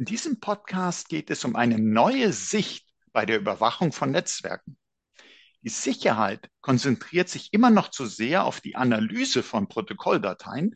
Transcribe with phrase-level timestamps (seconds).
[0.00, 4.78] In diesem Podcast geht es um eine neue Sicht bei der Überwachung von Netzwerken.
[5.60, 10.74] Die Sicherheit konzentriert sich immer noch zu sehr auf die Analyse von Protokolldateien,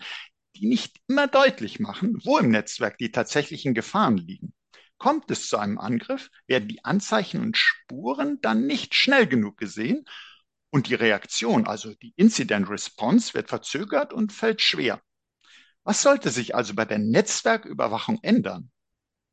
[0.56, 4.52] die nicht immer deutlich machen, wo im Netzwerk die tatsächlichen Gefahren liegen.
[4.98, 10.04] Kommt es zu einem Angriff, werden die Anzeichen und Spuren dann nicht schnell genug gesehen
[10.68, 15.00] und die Reaktion, also die Incident Response, wird verzögert und fällt schwer.
[15.82, 18.70] Was sollte sich also bei der Netzwerküberwachung ändern?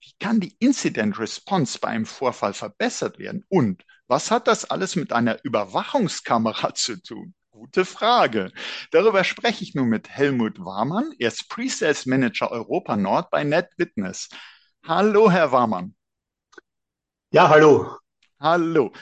[0.04, 3.46] Wie kann die Incident Response bei einem Vorfall verbessert werden?
[3.50, 7.35] Und was hat das alles mit einer Überwachungskamera zu tun?
[7.52, 8.52] Gute Frage.
[8.90, 11.13] Darüber spreche ich nun mit Helmut Warmann.
[11.20, 14.29] Er ist Pre-Sales Manager Europa Nord bei NetWitness.
[14.88, 15.94] Hallo, Herr Warmann.
[17.29, 17.96] Ja, hallo.
[18.40, 18.94] Hallo.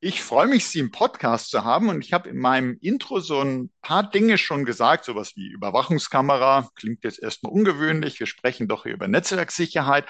[0.00, 3.40] Ich freue mich, Sie im Podcast zu haben und ich habe in meinem Intro so
[3.40, 8.84] ein paar Dinge schon gesagt, sowas wie Überwachungskamera, klingt jetzt erstmal ungewöhnlich, wir sprechen doch
[8.84, 10.04] hier über Netzwerksicherheit,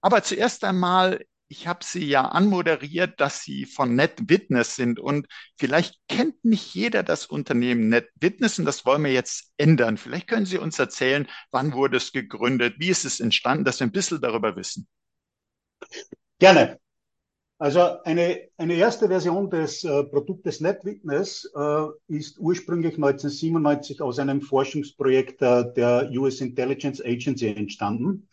[0.00, 5.26] aber zuerst einmal, ich habe Sie ja anmoderiert, dass Sie von NetWitness sind und
[5.58, 9.96] vielleicht kennt nicht jeder das Unternehmen NetWitness und das wollen wir jetzt ändern.
[9.96, 13.86] Vielleicht können Sie uns erzählen, wann wurde es gegründet, wie ist es entstanden, dass wir
[13.86, 14.86] ein bisschen darüber wissen.
[16.38, 16.78] Gerne.
[17.58, 24.40] Also eine, eine erste Version des äh, Produktes NetWitness äh, ist ursprünglich 1997 aus einem
[24.40, 28.28] Forschungsprojekt äh, der US Intelligence Agency entstanden.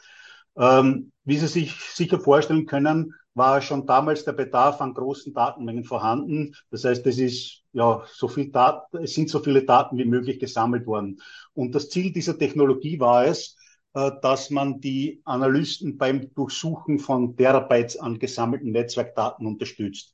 [0.58, 5.84] Ähm, wie Sie sich sicher vorstellen können, war schon damals der Bedarf an großen Datenmengen
[5.84, 6.56] vorhanden.
[6.72, 10.40] Das heißt, es ist ja so viel Daten, es sind so viele Daten wie möglich
[10.40, 11.22] gesammelt worden.
[11.54, 13.56] Und das Ziel dieser Technologie war es,
[13.94, 20.14] äh, dass man die Analysten beim Durchsuchen von Terabytes an gesammelten Netzwerkdaten unterstützt.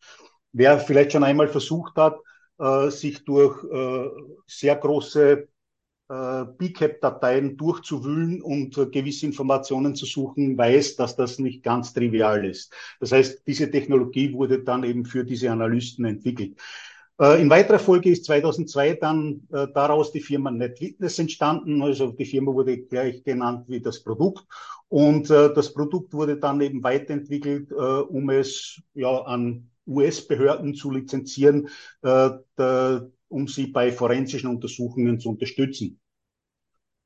[0.52, 2.18] Wer vielleicht schon einmal versucht hat,
[2.60, 4.10] äh, sich durch äh,
[4.48, 5.48] sehr große
[6.14, 12.46] äh, BCAP-Dateien durchzuwühlen und äh, gewisse Informationen zu suchen, weiß, dass das nicht ganz trivial
[12.46, 12.74] ist.
[13.00, 16.60] Das heißt, diese Technologie wurde dann eben für diese Analysten entwickelt.
[17.20, 21.82] Äh, in weiterer Folge ist 2002 dann äh, daraus die Firma NetWitness entstanden.
[21.82, 24.46] Also die Firma wurde gleich genannt wie das Produkt.
[24.90, 30.92] Und äh, das Produkt wurde dann eben weiterentwickelt, äh, um es ja an US-Behörden zu
[30.92, 31.68] lizenzieren,
[32.02, 32.40] da,
[33.28, 36.00] um sie bei forensischen Untersuchungen zu unterstützen.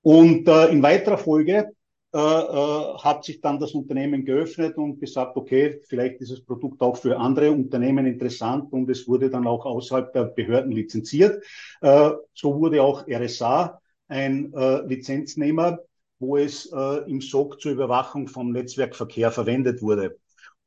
[0.07, 1.73] Und äh, in weiterer Folge
[2.13, 6.81] äh, äh, hat sich dann das Unternehmen geöffnet und gesagt, okay, vielleicht ist das Produkt
[6.81, 11.43] auch für andere Unternehmen interessant und es wurde dann auch außerhalb der Behörden lizenziert.
[11.81, 15.79] Äh, so wurde auch RSA ein äh, Lizenznehmer,
[16.19, 20.17] wo es äh, im SOC zur Überwachung vom Netzwerkverkehr verwendet wurde.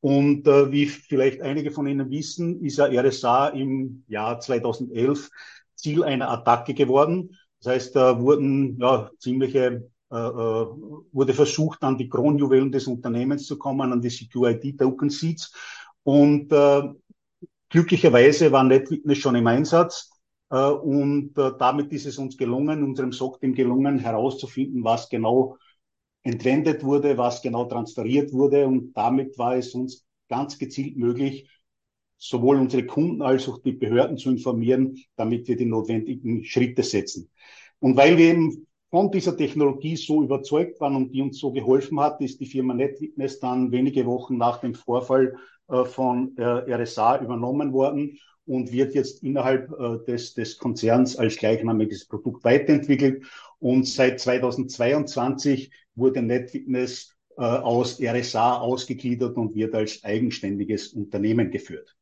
[0.01, 5.31] Und äh, wie vielleicht einige von Ihnen wissen, ist ja RSA im Jahr 2011
[5.77, 7.39] Ziel einer Attacke geworden.
[7.63, 10.67] Das heißt, da wurden ja ziemliche äh, äh,
[11.13, 15.55] wurde versucht, an die Kronjuwelen des Unternehmens zu kommen, an die Secure-ID-Token Seeds.
[16.03, 16.83] Und äh,
[17.69, 20.11] glücklicherweise war NetWitness schon im Einsatz.
[20.51, 25.57] Äh, und äh, damit ist es uns gelungen, unserem SOC-Team gelungen, herauszufinden, was genau
[26.25, 28.67] entwendet wurde, was genau transferiert wurde.
[28.67, 31.49] Und damit war es uns ganz gezielt möglich,
[32.21, 37.31] sowohl unsere Kunden als auch die Behörden zu informieren, damit wir die notwendigen Schritte setzen.
[37.79, 41.99] Und weil wir eben von dieser Technologie so überzeugt waren und die uns so geholfen
[41.99, 45.37] hat, ist die Firma NetWitness dann wenige Wochen nach dem Vorfall
[45.69, 51.37] äh, von äh, RSA übernommen worden und wird jetzt innerhalb äh, des, des Konzerns als
[51.37, 53.25] gleichnamiges Produkt weiterentwickelt.
[53.61, 61.97] Und seit 2022 wurde NetWitness aus RSA ausgegliedert und wird als eigenständiges Unternehmen geführt.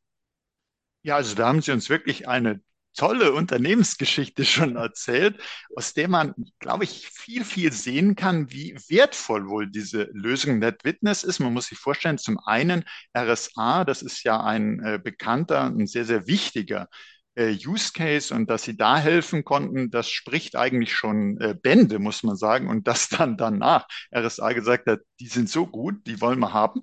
[1.03, 2.61] Ja, also da haben Sie uns wirklich eine
[2.95, 5.39] tolle Unternehmensgeschichte schon erzählt,
[5.75, 11.23] aus der man, glaube ich, viel, viel sehen kann, wie wertvoll wohl diese Lösung NetWitness
[11.23, 11.39] ist.
[11.39, 12.83] Man muss sich vorstellen, zum einen
[13.17, 16.89] RSA, das ist ja ein äh, bekannter, ein sehr, sehr wichtiger
[17.35, 21.99] äh, Use Case und dass sie da helfen konnten, das spricht eigentlich schon äh, Bände,
[21.99, 22.67] muss man sagen.
[22.67, 26.81] Und dass dann danach RSA gesagt hat, die sind so gut, die wollen wir haben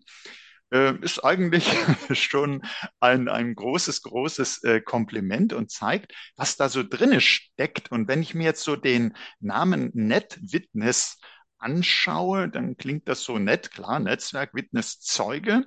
[0.70, 1.68] ist eigentlich
[2.12, 2.62] schon
[3.00, 7.92] ein, ein großes, großes äh, Kompliment und zeigt, was da so drinne steckt.
[7.92, 11.18] Und wenn ich mir jetzt so den Namen NetWitness
[11.58, 15.66] anschaue, dann klingt das so nett, klar, Netzwerk, Witness, Zeuge.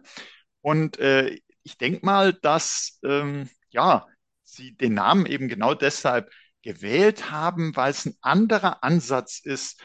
[0.62, 4.06] Und äh, ich denke mal, dass ähm, ja,
[4.44, 6.32] Sie den Namen eben genau deshalb
[6.64, 9.82] gewählt haben, weil es ein anderer Ansatz ist,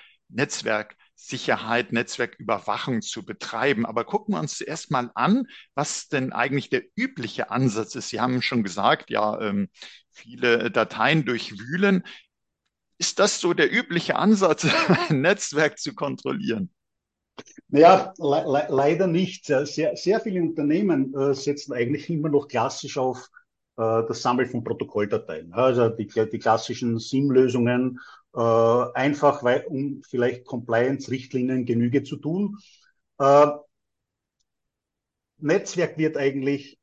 [1.24, 3.86] Netzwerksicherheit, Netzwerküberwachung zu betreiben.
[3.86, 8.10] Aber gucken wir uns zuerst mal an, was denn eigentlich der übliche Ansatz ist.
[8.10, 9.68] Sie haben schon gesagt, ja, ähm,
[10.10, 12.04] viele Dateien durchwühlen.
[12.98, 14.66] Ist das so der übliche Ansatz,
[15.08, 16.70] ein Netzwerk zu kontrollieren?
[17.68, 19.46] Naja, le le leider nicht.
[19.46, 23.28] Sehr, sehr viele Unternehmen äh, setzen eigentlich immer noch klassisch auf
[23.76, 25.52] äh, das Sammeln von Protokolldateien.
[25.54, 27.98] Also die, die klassischen SIM-Lösungen,
[28.34, 32.58] äh, einfach weil, um vielleicht Compliance-Richtlinien Genüge zu tun.
[33.18, 33.46] Äh,
[35.38, 36.78] Netzwerk wird eigentlich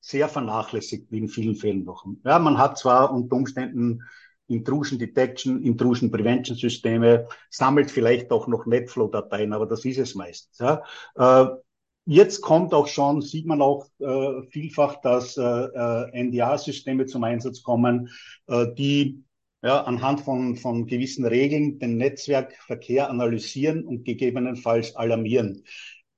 [0.00, 2.04] sehr vernachlässigt, wie in vielen Fällen noch.
[2.24, 4.02] Ja, man hat zwar unter Umständen
[4.48, 10.58] Intrusion Detection, Intrusion Prevention Systeme, sammelt vielleicht auch noch Netflow-Dateien, aber das ist es meistens.
[10.58, 10.82] Ja.
[11.14, 11.56] Äh,
[12.04, 17.62] Jetzt kommt auch schon, sieht man auch äh, vielfach, dass äh, äh NDA-Systeme zum Einsatz
[17.62, 18.10] kommen,
[18.48, 19.22] äh, die
[19.62, 25.64] ja, anhand von, von gewissen Regeln den Netzwerkverkehr analysieren und gegebenenfalls alarmieren.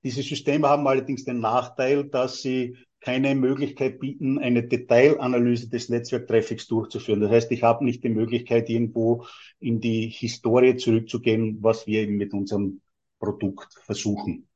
[0.03, 6.67] Diese Systeme haben allerdings den Nachteil, dass sie keine Möglichkeit bieten, eine Detailanalyse des Netzwerktraffics
[6.69, 7.21] durchzuführen.
[7.21, 9.27] Das heißt, ich habe nicht die Möglichkeit, irgendwo
[9.61, 12.81] in die Historie zurückzugehen, was wir eben mit unserem
[13.19, 14.49] Produkt versuchen.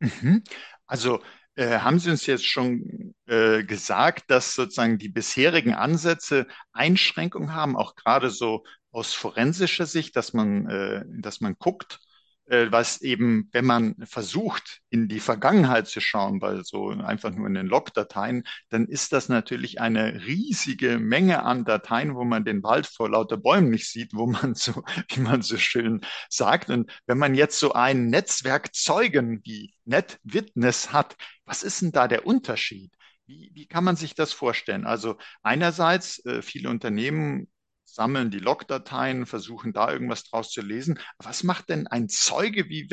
[0.00, 0.42] Mhm.
[0.86, 1.20] Also
[1.66, 7.94] haben Sie uns jetzt schon äh, gesagt, dass sozusagen die bisherigen Ansätze Einschränkungen haben, auch
[7.96, 12.09] gerade so aus forensischer Sicht, dass man, äh, dass man guckt, äh,
[12.50, 17.54] was eben, wenn man versucht, in die Vergangenheit zu schauen, weil so einfach nur in
[17.54, 22.86] den Logdateien, dann ist das natürlich eine riesige Menge an Dateien, wo man den Wald
[22.86, 26.70] vor lauter Bäumen nicht sieht, wo man so, wie man so schön sagt.
[26.70, 32.26] Und wenn man jetzt so ein Netzwerkzeugen wie NetWitness hat, was ist denn da der
[32.26, 32.92] Unterschied?
[33.26, 34.86] Wie, wie kann man sich das vorstellen?
[34.86, 37.48] Also einerseits, äh, viele Unternehmen
[37.94, 40.98] sammeln die Logdateien, versuchen da irgendwas draus zu lesen.
[41.18, 42.88] Was macht denn ein Zeuge wie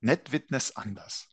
[0.00, 1.28] NetWitness anders?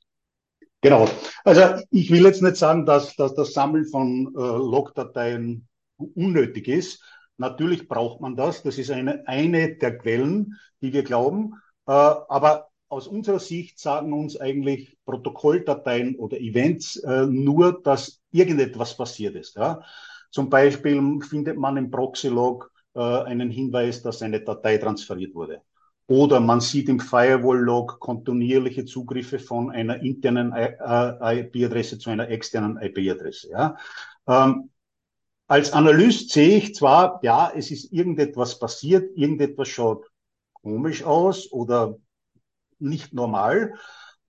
[0.81, 1.09] Genau.
[1.45, 5.67] Also ich will jetzt nicht sagen, dass, dass das Sammeln von äh, Logdateien
[5.97, 7.01] unnötig ist.
[7.37, 8.63] Natürlich braucht man das.
[8.63, 11.53] Das ist eine, eine der Quellen, die wir glauben.
[11.87, 18.97] Äh, aber aus unserer Sicht sagen uns eigentlich Protokolldateien oder Events äh, nur, dass irgendetwas
[18.97, 19.55] passiert ist.
[19.55, 19.83] Ja?
[20.31, 25.61] Zum Beispiel findet man im Proxylog äh, einen Hinweis, dass eine Datei transferiert wurde.
[26.07, 33.49] Oder man sieht im Firewall-Log kontinuierliche Zugriffe von einer internen IP-Adresse zu einer externen IP-Adresse.
[33.51, 33.77] Ja.
[34.27, 34.69] Ähm,
[35.47, 40.05] als Analyst sehe ich zwar, ja, es ist irgendetwas passiert, irgendetwas schaut
[40.53, 41.97] komisch aus oder
[42.79, 43.73] nicht normal,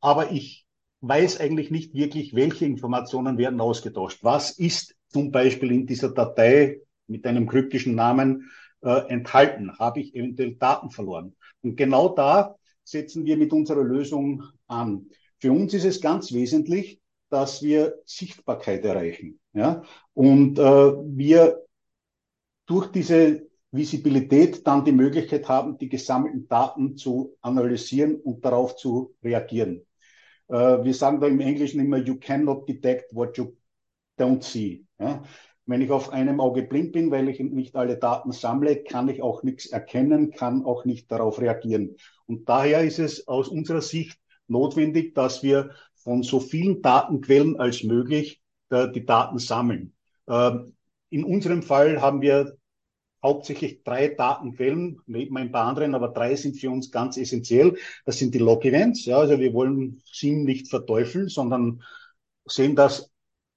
[0.00, 0.66] aber ich
[1.00, 4.20] weiß eigentlich nicht wirklich, welche Informationen werden ausgetauscht.
[4.22, 8.50] Was ist zum Beispiel in dieser Datei mit einem kryptischen Namen
[8.82, 9.78] äh, enthalten?
[9.78, 11.34] Habe ich eventuell Daten verloren?
[11.62, 15.06] Und genau da setzen wir mit unserer Lösung an.
[15.38, 19.40] Für uns ist es ganz wesentlich, dass wir Sichtbarkeit erreichen.
[19.52, 19.82] Ja?
[20.12, 21.64] Und äh, wir
[22.66, 29.16] durch diese Visibilität dann die Möglichkeit haben, die gesammelten Daten zu analysieren und darauf zu
[29.22, 29.84] reagieren.
[30.48, 33.56] Äh, wir sagen da im Englischen immer, you cannot detect what you
[34.18, 34.84] don't see.
[34.98, 35.22] Ja?
[35.66, 39.22] Wenn ich auf einem Auge blind bin, weil ich nicht alle Daten sammle, kann ich
[39.22, 41.96] auch nichts erkennen, kann auch nicht darauf reagieren.
[42.26, 47.82] Und daher ist es aus unserer Sicht notwendig, dass wir von so vielen Datenquellen als
[47.82, 49.94] möglich äh, die Daten sammeln.
[50.28, 50.74] Ähm,
[51.08, 52.56] in unserem Fall haben wir
[53.22, 57.76] hauptsächlich drei Datenquellen, neben ein paar anderen, aber drei sind für uns ganz essentiell.
[58.04, 59.06] Das sind die Log-Events.
[59.06, 61.82] Ja, also wir wollen SIM nicht verteufeln, sondern
[62.44, 63.10] sehen das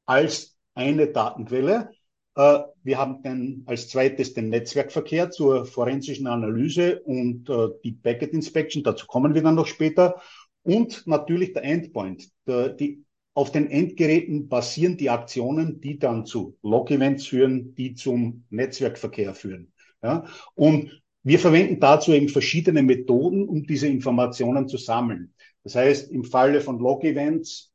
[0.05, 1.91] als eine Datenquelle.
[2.38, 8.32] Äh, wir haben dann als zweites den Netzwerkverkehr zur forensischen Analyse und äh, die Packet
[8.32, 8.84] Inspection.
[8.84, 10.22] Dazu kommen wir dann noch später.
[10.62, 12.29] Und natürlich der Endpoint.
[12.46, 13.03] Die,
[13.34, 19.72] auf den Endgeräten basieren die Aktionen, die dann zu Log-Events führen, die zum Netzwerkverkehr führen.
[20.03, 20.25] Ja?
[20.56, 25.34] Und wir verwenden dazu eben verschiedene Methoden, um diese Informationen zu sammeln.
[25.63, 27.72] Das heißt, im Falle von Log-Events,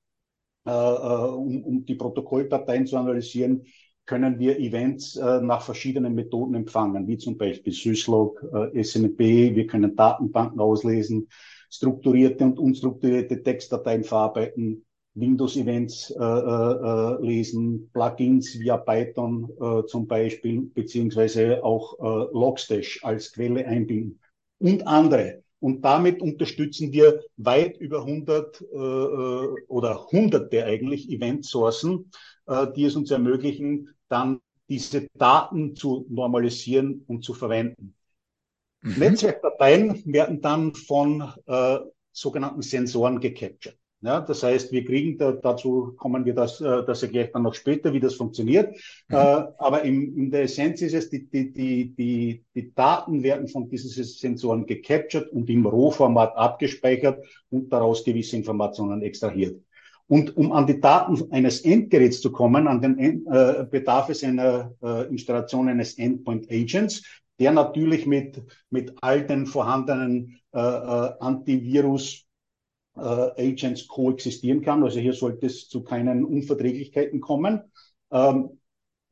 [0.67, 3.65] äh, äh um, um die Protokolldateien zu analysieren,
[4.07, 9.67] können wir Events äh, nach verschiedenen Methoden empfangen, wie zum Beispiel Syslog, äh, SNP, wir
[9.67, 11.29] können Datenbanken auslesen,
[11.71, 20.07] strukturierte und unstrukturierte Textdateien verarbeiten, Windows-Events äh, äh, äh, lesen, Plugins via Python äh, zum
[20.07, 24.21] Beispiel, beziehungsweise auch äh, Logstash als Quelle einbinden
[24.59, 25.43] und andere.
[25.61, 32.32] Und damit unterstützen wir weit über 100 äh, oder Hunderte eigentlich Event-Sourcen, äh,
[32.77, 37.95] die es uns ermöglichen, dann diese Daten zu normalisieren und zu verwenden.
[38.83, 38.99] Mhm.
[38.99, 41.79] Netzwerkdateien werden dann von äh,
[42.13, 43.77] sogenannten Sensoren gecaptured.
[44.05, 47.45] Ja, das heißt, wir kriegen da, dazu kommen wir das, äh, das erkläre ich dann
[47.45, 48.75] noch später, wie das funktioniert.
[49.09, 49.17] Mhm.
[49.17, 53.47] Äh, aber in, in der Essenz ist es, die, die, die, die, die Daten werden
[53.47, 59.63] von diesen Sensoren gecaptured und im Rohformat abgespeichert und daraus gewisse Informationen extrahiert.
[60.09, 64.75] Und um an die Daten eines Endgeräts zu kommen, an den äh, bedarf es einer
[64.83, 67.03] äh, Installation eines Endpoint Agents,
[67.39, 72.27] der natürlich mit, mit all den vorhandenen äh, äh, Antivirus
[72.97, 74.83] äh, Agents koexistieren kann.
[74.83, 77.63] Also hier sollte es zu keinen Unverträglichkeiten kommen.
[78.11, 78.61] Ähm,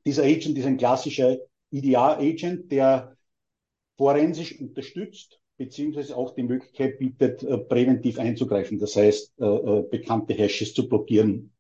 [0.05, 1.39] dieser Agent ist ein klassischer
[1.73, 3.17] EDR-Agent, der
[3.97, 8.79] forensisch unterstützt, beziehungsweise auch die Möglichkeit bietet, äh, präventiv einzugreifen.
[8.79, 11.53] Das heißt, äh, äh bekannte Hashes zu blockieren,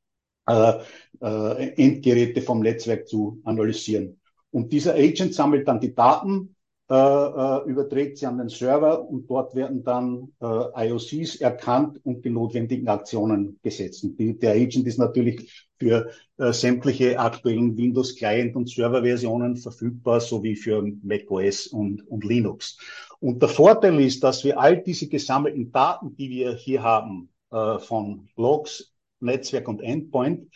[1.20, 4.20] Endgeräte vom Netzwerk zu analysieren.
[4.50, 6.56] Und dieser Agent sammelt dann die Daten,
[6.90, 12.24] äh, äh, überträgt sie an den Server und dort werden dann äh, IOCs erkannt und
[12.24, 14.02] die notwendigen Aktionen gesetzt.
[14.02, 20.20] Und die, der Agent ist natürlich für äh, sämtliche aktuellen Windows Client und Server-Versionen verfügbar,
[20.20, 22.76] sowie für macOS und, und Linux.
[23.20, 27.78] Und der Vorteil ist, dass wir all diese gesammelten Daten, die wir hier haben, äh,
[27.78, 30.48] von Logs, Netzwerk und Endpoint,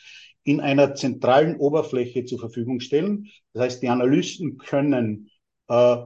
[0.43, 3.29] in einer zentralen Oberfläche zur Verfügung stellen.
[3.53, 5.31] Das heißt, die Analysten können
[5.69, 5.97] äh,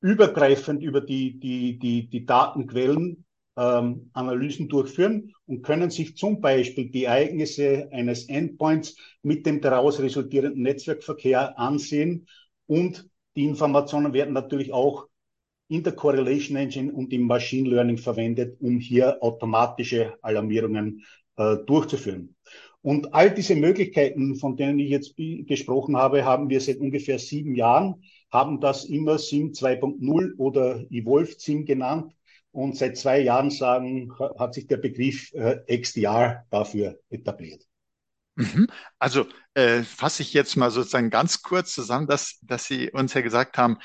[0.00, 3.24] übergreifend über die, die, die, die Datenquellen
[3.56, 10.00] ähm, Analysen durchführen und können sich zum Beispiel die Ereignisse eines Endpoints mit dem daraus
[10.00, 12.26] resultierenden Netzwerkverkehr ansehen
[12.66, 15.06] und die Informationen werden natürlich auch
[15.68, 21.04] in der Correlation Engine und im Machine Learning verwendet, um hier automatische Alarmierungen
[21.36, 22.34] äh, durchzuführen.
[22.82, 27.56] Und all diese Möglichkeiten, von denen ich jetzt gesprochen habe, haben wir seit ungefähr sieben
[27.56, 28.04] Jahren
[28.36, 32.12] haben das immer SIM 2.0 oder Evolved SIM genannt.
[32.52, 37.66] Und seit zwei Jahren sagen, hat sich der Begriff äh, XDR dafür etabliert.
[38.34, 38.68] Mhm.
[38.98, 43.22] Also äh, fasse ich jetzt mal sozusagen ganz kurz zusammen, dass, dass Sie uns ja
[43.22, 43.78] gesagt haben,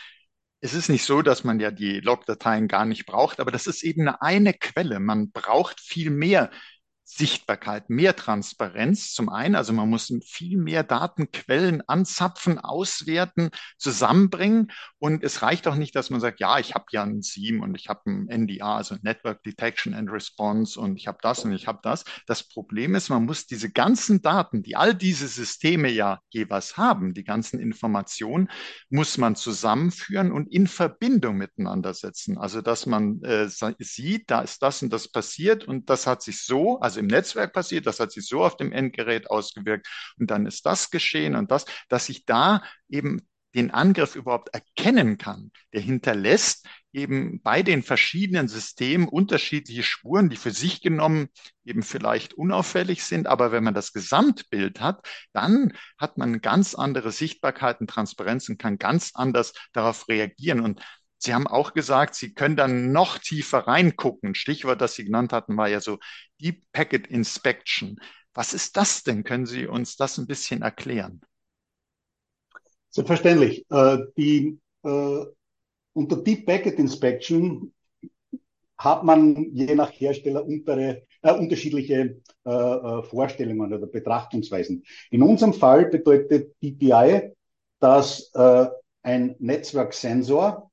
[0.60, 3.84] es ist nicht so, dass man ja die Logdateien gar nicht braucht, aber das ist
[3.84, 5.00] eben eine, eine Quelle.
[5.00, 6.52] Man braucht viel mehr
[7.14, 9.56] Sichtbarkeit, mehr Transparenz zum einen.
[9.56, 14.72] Also man muss viel mehr Datenquellen anzapfen, auswerten, zusammenbringen.
[14.98, 17.76] Und es reicht auch nicht, dass man sagt, ja, ich habe ja ein SIEM und
[17.76, 21.68] ich habe ein NDA, also Network Detection and Response und ich habe das und ich
[21.68, 22.06] habe das.
[22.28, 27.14] Das Problem ist, man muss diese ganzen Daten, die all diese Systeme ja jeweils haben,
[27.14, 28.50] die ganzen Informationen,
[28.90, 32.38] muss man zusammenführen und in Verbindung miteinander setzen.
[32.38, 36.46] Also dass man äh, sieht, da ist das und das passiert und das hat sich
[36.46, 40.46] so, also im Netzwerk passiert, das hat sich so auf dem Endgerät ausgewirkt und dann
[40.46, 43.22] ist das geschehen und das, dass ich da eben
[43.56, 50.36] den Angriff überhaupt erkennen kann, der hinterlässt eben bei den verschiedenen Systemen unterschiedliche Spuren, die
[50.36, 51.30] für sich genommen
[51.66, 53.28] eben vielleicht unauffällig sind.
[53.28, 59.12] Aber wenn man das Gesamtbild hat, dann hat man ganz andere Sichtbarkeiten, Transparenzen, kann ganz
[59.14, 60.62] anders darauf reagieren.
[60.62, 60.82] Und
[61.18, 64.34] Sie haben auch gesagt, Sie können dann noch tiefer reingucken.
[64.34, 66.00] Stichwort, das Sie genannt hatten, war ja so
[66.42, 68.00] Deep Packet Inspection.
[68.34, 69.24] Was ist das denn?
[69.24, 71.22] Können Sie uns das ein bisschen erklären?
[72.90, 73.66] Selbstverständlich.
[73.70, 75.26] Äh, die, äh,
[75.94, 77.74] unter Deep Packet Inspection
[78.78, 84.84] hat man je nach Hersteller untere, äh, unterschiedliche äh, äh Vorstellungen oder Betrachtungsweisen.
[85.12, 87.32] In unserem Fall bedeutet DPI,
[87.80, 88.32] dass
[89.04, 90.72] ein Netzwerksensor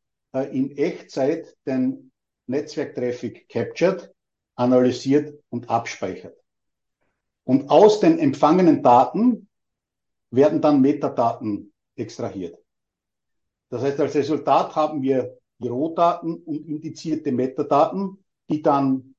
[0.53, 2.13] in Echtzeit den
[2.47, 4.13] Netzwerktraffic captured,
[4.59, 6.37] analysiert und abspeichert.
[7.45, 9.49] Und aus den empfangenen Daten
[10.31, 12.59] werden dann Metadaten extrahiert.
[13.71, 19.15] Das heißt, als Resultat haben wir die Rohdaten und indizierte Metadaten, die dann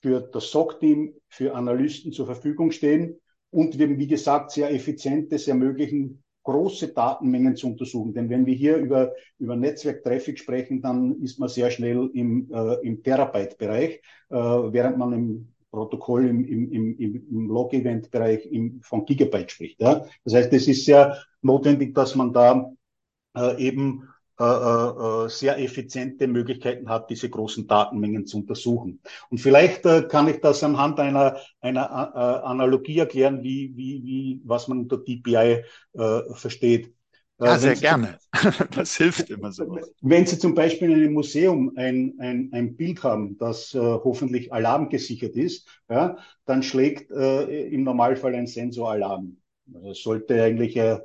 [0.00, 3.20] für das SOC-Team, für Analysten zur Verfügung stehen
[3.50, 8.14] und wir, wie gesagt, sehr effizientes ermöglichen, große Datenmengen zu untersuchen.
[8.14, 12.74] Denn wenn wir hier über, über Netzwerktraffic sprechen, dann ist man sehr schnell im, äh,
[12.86, 14.00] im Terabyte-Bereich,
[14.30, 18.48] äh, während man im Protokoll im, im, im, im Log-Event-Bereich
[18.82, 19.80] von Gigabyte spricht.
[19.80, 20.06] Ja?
[20.24, 22.72] Das heißt, es ist sehr notwendig, dass man da
[23.36, 29.00] äh, eben sehr effiziente Möglichkeiten hat, diese großen Datenmengen zu untersuchen.
[29.30, 34.40] Und vielleicht äh, kann ich das anhand einer, einer äh, Analogie erklären, wie, wie, wie,
[34.44, 35.64] was man unter DPI
[35.94, 36.92] äh, versteht.
[37.38, 38.18] Ja, sehr gerne.
[38.74, 39.78] Das hilft immer so.
[40.00, 44.52] Wenn Sie zum Beispiel in einem Museum ein, ein, ein Bild haben, das äh, hoffentlich
[44.52, 46.16] alarmgesichert ist, ja,
[46.46, 49.36] dann schlägt äh, im Normalfall ein Sensor Alarm.
[49.74, 51.00] Also sollte eigentlich äh, äh,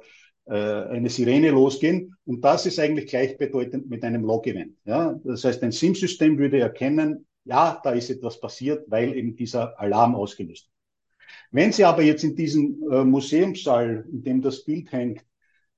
[0.46, 4.76] eine Sirene losgehen und das ist eigentlich gleichbedeutend mit einem Log-Event.
[4.86, 5.20] Ja?
[5.24, 10.16] Das heißt, ein SIM-System würde erkennen, ja, da ist etwas passiert, weil eben dieser Alarm
[10.16, 10.72] ausgelöst wird.
[11.52, 15.26] Wenn Sie aber jetzt in diesem äh, Museumssaal, in dem das Bild hängt,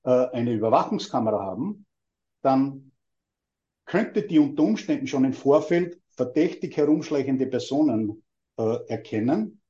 [0.04, 1.86] äh, eine Überwachungskamera haben,
[2.42, 2.92] dann
[3.86, 8.24] könnte die unter Umständen schon im Vorfeld verdächtig herumschleichende Personen
[8.58, 9.62] äh, erkennen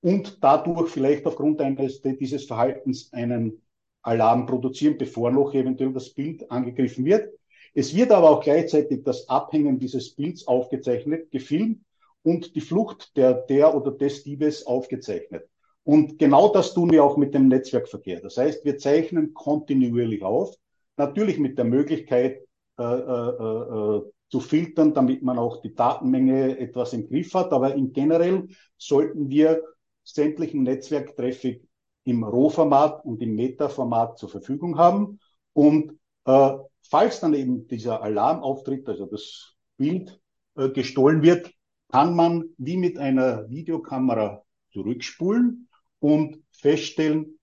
[0.00, 3.62] und dadurch vielleicht aufgrund eines, dieses Verhaltens einen
[4.02, 7.32] Alarm produzieren, bevor noch eventuell das Bild angegriffen wird.
[7.74, 11.80] Es wird aber auch gleichzeitig das Abhängen dieses Bilds aufgezeichnet, gefilmt
[12.22, 15.48] und die Flucht der, der oder des Diebes aufgezeichnet.
[15.84, 18.20] Und genau das tun wir auch mit dem Netzwerkverkehr.
[18.20, 20.54] Das heißt, wir zeichnen kontinuierlich auf,
[20.96, 22.42] natürlich mit der Möglichkeit
[22.78, 27.52] äh, äh, äh, zu filtern, damit man auch die Datenmenge etwas im Griff hat.
[27.52, 29.62] Aber in generell sollten wir
[30.04, 31.62] sämtlichen Netzwerktraffic
[32.04, 35.20] im RAW-Format und im Meta-Format zur Verfügung haben.
[35.52, 40.20] Und äh, falls dann eben dieser Alarm auftritt, also das Bild
[40.56, 41.52] äh, gestohlen wird,
[41.88, 44.42] kann man wie mit einer Videokamera
[44.72, 45.68] zurückspulen
[46.00, 47.38] und feststellen,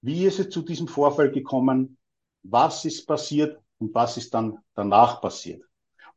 [0.00, 1.98] wie ist es zu diesem Vorfall gekommen,
[2.42, 5.62] was ist passiert und was ist dann danach passiert.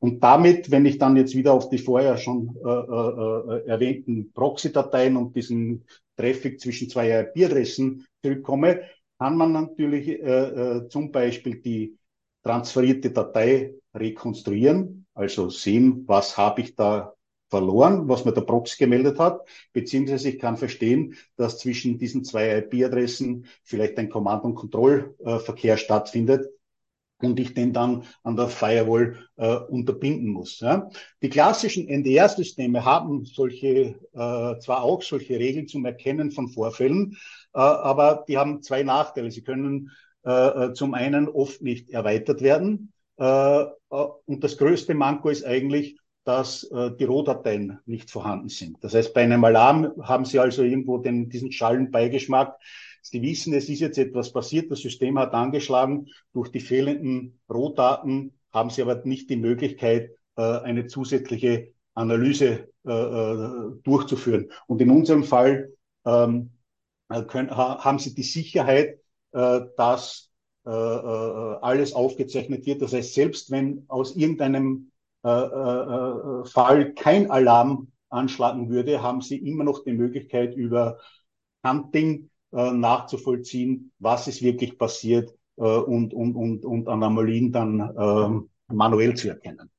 [0.05, 4.31] Und damit, wenn ich dann jetzt wieder auf die vorher schon äh, äh, äh erwähnten
[4.33, 5.85] Proxy-Dateien und diesen
[6.15, 8.81] Traffic zwischen zwei IP-Adressen zurückkomme,
[9.17, 11.97] kann man natürlich äh, äh, zum Beispiel die
[12.43, 17.15] transferierte Datei rekonstruieren, also sehen, was habe ich da
[17.49, 19.41] verloren, was mir der Proxy gemeldet hat,
[19.73, 26.47] beziehungsweise ich kann verstehen, dass zwischen diesen zwei IP-Adressen vielleicht ein Command- und Kontrollverkehr stattfindet
[27.21, 30.59] und ich den dann an der Firewall äh, unterbinden muss.
[30.59, 30.89] Ja.
[31.21, 37.17] Die klassischen NDR-Systeme haben solche, äh, zwar auch solche Regeln zum Erkennen von Vorfällen,
[37.53, 39.31] äh, aber die haben zwei Nachteile.
[39.31, 39.91] Sie können
[40.25, 45.45] äh, äh zum einen oft nicht erweitert werden äh, äh, und das größte Manko ist
[45.45, 48.83] eigentlich, dass äh, die Rohdateien nicht vorhanden sind.
[48.83, 52.57] Das heißt, bei einem Alarm haben Sie also irgendwo den, diesen schallen Beigeschmack,
[53.07, 56.07] Sie wissen, es ist jetzt etwas passiert, das System hat angeschlagen.
[56.33, 62.91] Durch die fehlenden Rohdaten haben Sie aber nicht die Möglichkeit, äh, eine zusätzliche Analyse äh,
[62.91, 64.49] äh, durchzuführen.
[64.65, 65.71] Und in unserem Fall
[66.03, 66.49] ähm,
[67.11, 68.99] haben Sie die Sicherheit,
[69.31, 70.31] dass
[70.63, 72.81] alles aufgezeichnet wird.
[72.81, 74.91] Das heißt, selbst wenn aus irgendeinem
[75.21, 80.97] Fall kein Alarm anschlagen würde, haben Sie immer noch die Möglichkeit über
[81.63, 88.73] Hunting äh, nachzuvollziehen, was ist wirklich passiert äh, und, und, und, und Anomalien dann äh,
[88.73, 89.69] manuell zu erkennen.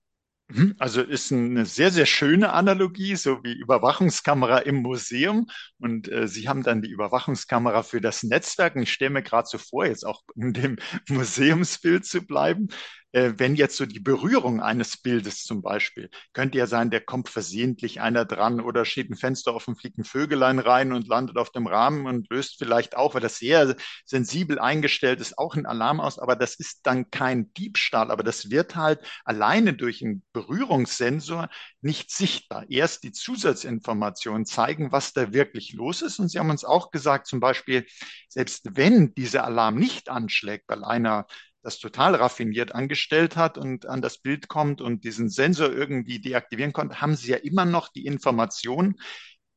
[0.49, 0.77] Mhm.
[0.79, 5.49] Also ist eine sehr, sehr schöne Analogie, so wie Überwachungskamera im Museum.
[5.81, 8.77] Und äh, Sie haben dann die Überwachungskamera für das Netzwerk.
[8.77, 10.77] Und ich stelle mir gerade so vor, jetzt auch in dem
[11.09, 12.69] Museumsbild zu bleiben,
[13.13, 17.29] äh, wenn jetzt so die Berührung eines Bildes zum Beispiel, könnte ja sein, der kommt
[17.29, 21.51] versehentlich einer dran oder steht ein Fenster offen, fliegt ein Vögelein rein und landet auf
[21.51, 26.01] dem Rahmen und löst vielleicht auch, weil das sehr sensibel eingestellt ist, auch ein Alarm
[26.01, 26.19] aus.
[26.19, 31.49] Aber das ist dann kein Diebstahl, aber das wird halt alleine durch einen Berührungssensor
[31.81, 32.65] nicht sichtbar.
[32.69, 36.19] Erst die Zusatzinformationen zeigen, was da wirklich los ist.
[36.19, 37.87] Und Sie haben uns auch gesagt, zum Beispiel,
[38.29, 41.27] selbst wenn dieser Alarm nicht anschlägt, weil einer
[41.67, 46.73] das total raffiniert angestellt hat und an das Bild kommt und diesen Sensor irgendwie deaktivieren
[46.73, 48.95] konnte, haben sie ja immer noch die Information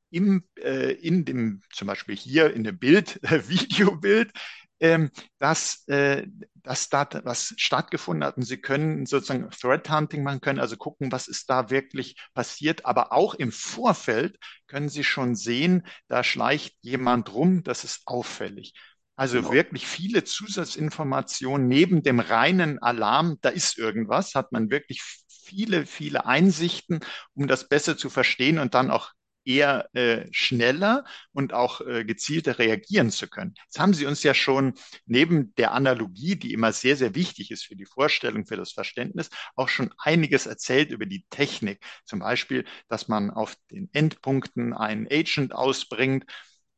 [0.09, 4.31] im, äh, in dem, zum Beispiel hier in dem Bild, äh, Videobild,
[4.79, 8.37] ähm, dass, äh, dass da was stattgefunden hat.
[8.37, 12.87] Und Sie können sozusagen Threat Hunting machen, können also gucken, was ist da wirklich passiert.
[12.87, 18.73] Aber auch im Vorfeld können Sie schon sehen, da schleicht jemand rum, das ist auffällig.
[19.19, 19.51] Also genau.
[19.51, 26.25] wirklich viele Zusatzinformationen neben dem reinen Alarm, da ist irgendwas, hat man wirklich viele, viele
[26.25, 27.01] Einsichten,
[27.33, 29.11] um das besser zu verstehen und dann auch
[29.43, 31.03] eher äh, schneller
[31.33, 33.55] und auch äh, gezielter reagieren zu können.
[33.65, 37.65] Jetzt haben Sie uns ja schon neben der Analogie, die immer sehr, sehr wichtig ist
[37.65, 41.83] für die Vorstellung, für das Verständnis, auch schon einiges erzählt über die Technik.
[42.05, 46.23] Zum Beispiel, dass man auf den Endpunkten einen Agent ausbringt.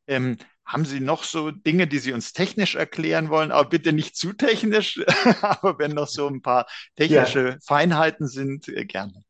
[0.08, 3.52] Ähm, haben Sie noch so Dinge, die Sie uns technisch erklären wollen?
[3.52, 5.04] Aber bitte nicht zu technisch,
[5.42, 7.58] aber wenn noch so ein paar technische ja.
[7.66, 9.24] Feinheiten sind, äh, gerne.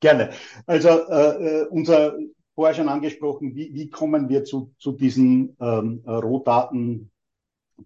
[0.00, 0.30] Gerne.
[0.66, 2.16] Also äh, äh, unser
[2.54, 7.12] vorher schon angesprochen, wie, wie kommen wir zu, zu diesen ähm, Rohdaten,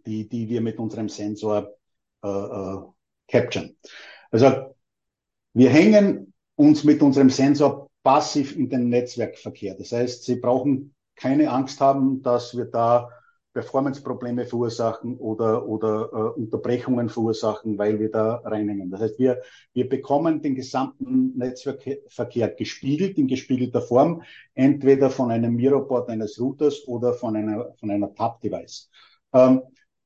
[0.07, 1.76] die, die wir mit unserem Sensor
[2.24, 2.83] äh, äh,
[3.28, 3.76] capturen.
[4.31, 4.74] Also
[5.52, 9.74] wir hängen uns mit unserem Sensor passiv in den Netzwerkverkehr.
[9.74, 13.09] Das heißt, Sie brauchen keine Angst haben, dass wir da
[13.53, 18.90] Performance-Probleme verursachen oder, oder äh, Unterbrechungen verursachen, weil wir da reinhängen.
[18.90, 19.42] Das heißt, wir,
[19.75, 24.22] wir bekommen den gesamten Netzwerkverkehr gespiegelt, in gespiegelter Form,
[24.55, 28.90] entweder von einem Mirrorboard eines Routers oder von einer, von einer Tab-Device.
[29.35, 29.62] Ähm,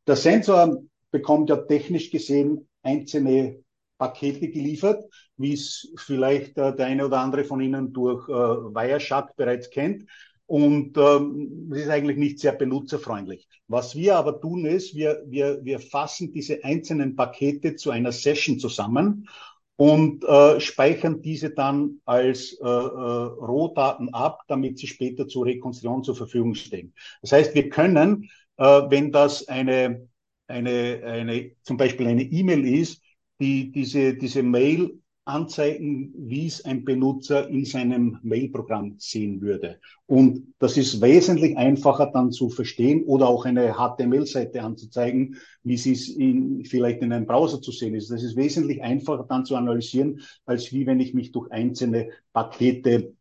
[0.07, 3.63] der Sensor bekommt ja technisch gesehen einzelne
[3.99, 5.05] Pakete geliefert,
[5.37, 10.09] wie es vielleicht äh, der eine oder andere von Ihnen durch äh, Wireshark bereits kennt.
[10.47, 13.49] Und ähm, das ist eigentlich nicht sehr benutzerfreundlich.
[13.67, 18.59] Was wir aber tun ist, wir, wir, wir fassen diese einzelnen Pakete zu einer Session
[18.61, 19.29] zusammen
[19.75, 26.05] und äh, speichern diese dann als äh, äh, Rohdaten ab, damit sie später zur Rekonstruktion
[26.05, 26.95] zur Verfügung stehen.
[27.23, 30.09] Das heißt, wir können, äh, wenn das eine,
[30.47, 33.03] eine, eine, zum Beispiel eine E-Mail ist,
[33.41, 39.81] die diese, diese Mail anzeigen, wie es ein Benutzer in seinem Mailprogramm sehen würde.
[40.07, 45.93] Und das ist wesentlich einfacher dann zu verstehen oder auch eine HTML-Seite anzuzeigen, wie sie
[45.93, 48.11] es in, vielleicht in einem Browser zu sehen ist.
[48.11, 53.13] Das ist wesentlich einfacher dann zu analysieren, als wie wenn ich mich durch einzelne Pakete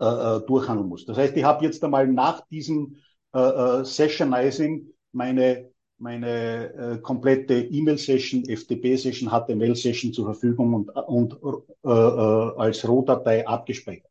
[0.00, 1.06] äh, äh durchhandeln muss.
[1.06, 2.96] Das heißt, ich habe jetzt einmal nach diesem
[3.32, 11.38] äh, äh, Sessionizing meine meine äh, komplette E-Mail-Session, FTP-Session, HTML-Session zur Verfügung und, und
[11.84, 14.10] äh, äh, als Rohdatei abgespeichert.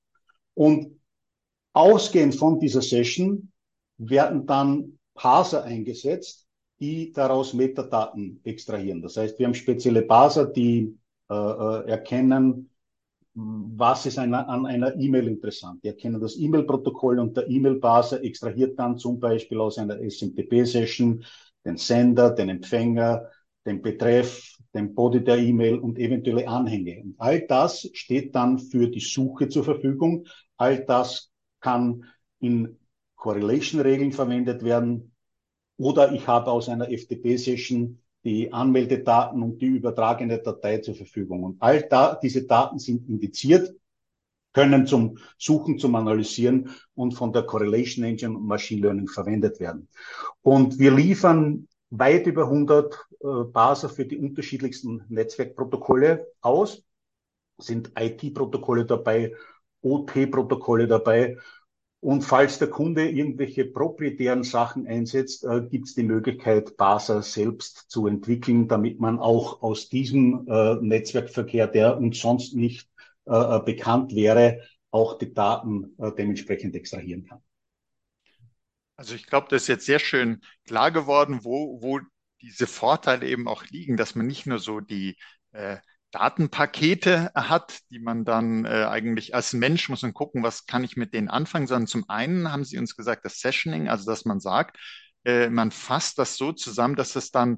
[0.54, 1.00] Und
[1.74, 3.52] ausgehend von dieser Session
[3.98, 6.46] werden dann Parser eingesetzt,
[6.80, 9.02] die daraus Metadaten extrahieren.
[9.02, 10.96] Das heißt, wir haben spezielle Parser, die
[11.30, 12.70] äh, äh erkennen,
[13.34, 15.84] was ist eine, an einer E-Mail interessant.
[15.84, 21.24] Die erkennen das E-Mail-Protokoll und der E-Mail-Parser extrahiert dann zum Beispiel aus einer SMTP-Session
[21.68, 23.30] den Sender, den Empfänger,
[23.66, 27.04] den Betreff, den Body der E-Mail und eventuelle Anhänge.
[27.04, 30.26] Und all das steht dann für die Suche zur Verfügung.
[30.56, 32.06] All das kann
[32.40, 32.80] in
[33.16, 35.14] Correlation-Regeln verwendet werden.
[35.78, 41.44] Oder ich habe aus einer FTP-Session die Anmeldedaten und die übertragene Datei zur Verfügung.
[41.44, 43.74] Und all da, diese Daten sind indiziert
[44.58, 49.88] können zum Suchen, zum Analysieren und von der Correlation Engine und Machine Learning verwendet werden.
[50.42, 56.82] Und wir liefern weit über 100 äh, für die unterschiedlichsten Netzwerkprotokolle aus.
[57.60, 59.36] Sind IT-Protokolle dabei,
[59.84, 61.38] OT-Protokolle dabei.
[62.00, 67.86] Und falls der Kunde irgendwelche proprietären Sachen einsetzt, äh, gibt es die Möglichkeit, Parser selbst
[67.90, 72.90] zu entwickeln, damit man auch aus diesem äh, Netzwerkverkehr, der uns sonst nicht
[73.28, 74.62] äh, äh, bekannt wäre,
[74.92, 77.42] auch die Daten äh, dementsprechend extrahieren kann.
[78.96, 82.00] Also ich glaube, das ist jetzt sehr schön klar geworden, wo, wo
[82.42, 85.18] diese Vorteile eben auch liegen, dass man nicht nur so die
[85.52, 85.78] äh,
[86.12, 90.96] Datenpakete hat, die man dann äh, eigentlich als Mensch muss man gucken, was kann ich
[90.96, 94.40] mit denen anfangen, sondern zum einen haben Sie uns gesagt, das Sessioning, also dass man
[94.40, 94.78] sagt,
[95.26, 97.58] äh, man fasst das so zusammen, dass es dann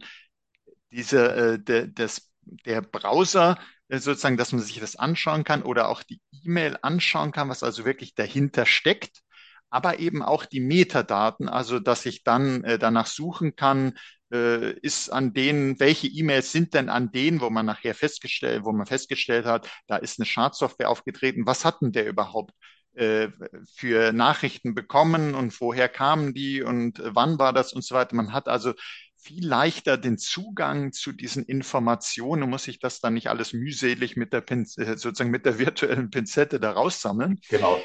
[0.92, 6.04] diese, äh, de, des, der Browser sozusagen, dass man sich das anschauen kann oder auch
[6.04, 9.22] die E-Mail anschauen kann, was also wirklich dahinter steckt,
[9.70, 13.98] aber eben auch die Metadaten, also dass ich dann äh, danach suchen kann,
[14.32, 18.72] äh, ist an denen, welche E-Mails sind denn an denen, wo man nachher festgestellt, wo
[18.72, 22.54] man festgestellt hat, da ist eine Schadsoftware aufgetreten, was hatten der überhaupt
[22.94, 23.30] äh,
[23.76, 28.16] für Nachrichten bekommen und woher kamen die und wann war das und so weiter.
[28.16, 28.74] Man hat also
[29.22, 34.34] viel leichter den Zugang zu diesen Informationen, muss ich das dann nicht alles mühselig mit
[34.34, 37.40] der Pin äh, sozusagen mit der virtuellen Pinzette da raussammeln.
[37.50, 37.80] Genau.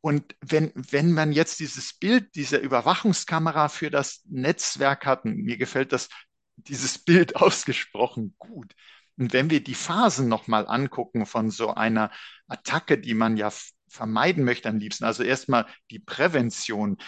[0.00, 5.92] Und wenn, wenn man jetzt dieses Bild dieser Überwachungskamera für das Netzwerk hat, mir gefällt
[5.92, 6.08] das,
[6.56, 8.74] dieses Bild ausgesprochen gut.
[9.16, 12.10] Und wenn wir die Phasen nochmal angucken von so einer
[12.48, 13.52] Attacke, die man ja
[13.88, 16.98] vermeiden möchte am liebsten, also erstmal die Prävention,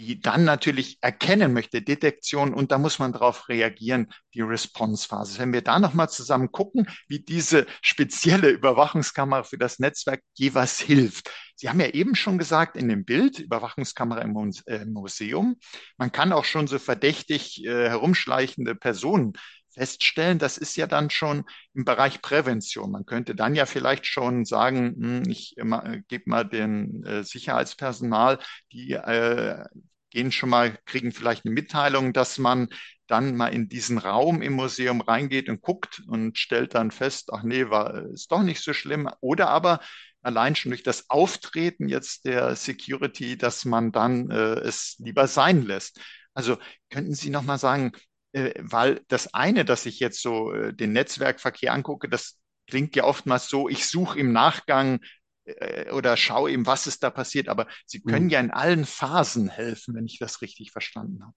[0.00, 5.38] die dann natürlich erkennen möchte, Detektion, und da muss man darauf reagieren, die Response-Phase.
[5.38, 11.30] Wenn wir da nochmal zusammen gucken, wie diese spezielle Überwachungskamera für das Netzwerk jeweils hilft.
[11.54, 14.34] Sie haben ja eben schon gesagt in dem Bild, Überwachungskamera im
[14.66, 15.56] äh, Museum,
[15.98, 19.34] man kann auch schon so verdächtig äh, herumschleichende Personen
[19.72, 22.90] feststellen, das ist ja dann schon im Bereich Prävention.
[22.90, 28.38] Man könnte dann ja vielleicht schon sagen, hm, ich äh, gebe mal den äh, Sicherheitspersonal,
[28.72, 29.64] die äh,
[30.10, 32.68] gehen schon mal, kriegen vielleicht eine Mitteilung, dass man
[33.06, 37.42] dann mal in diesen Raum im Museum reingeht und guckt und stellt dann fest, ach
[37.42, 39.08] nee, war, ist doch nicht so schlimm.
[39.20, 39.80] Oder aber
[40.22, 45.62] allein schon durch das Auftreten jetzt der Security, dass man dann äh, es lieber sein
[45.62, 46.00] lässt.
[46.34, 46.58] Also
[46.90, 47.98] könnten Sie noch mal sagen, äh,
[48.32, 53.48] weil das eine, dass ich jetzt so äh, den Netzwerkverkehr angucke, das klingt ja oftmals
[53.48, 55.00] so, ich suche im Nachgang
[55.44, 58.30] äh, oder schaue eben, was ist da passiert, aber Sie können mhm.
[58.30, 61.34] ja in allen Phasen helfen, wenn ich das richtig verstanden habe.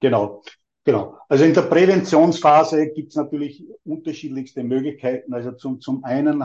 [0.00, 0.42] Genau.
[0.84, 1.18] Genau.
[1.28, 5.34] Also in der Präventionsphase gibt es natürlich unterschiedlichste Möglichkeiten.
[5.34, 6.44] Also zum, zum einen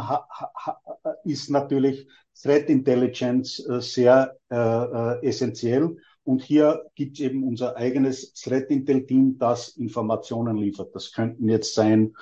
[1.26, 2.08] ist natürlich
[2.42, 5.96] Threat Intelligence äh, sehr äh, äh, essentiell.
[6.24, 10.94] Und hier gibt es eben unser eigenes Threat Intel Team, das Informationen liefert.
[10.96, 12.14] Das könnten jetzt sein